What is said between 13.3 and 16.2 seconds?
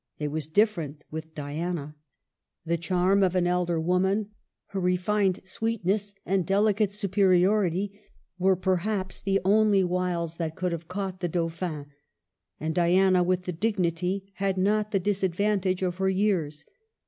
the dignity, had not the disadvan tage of her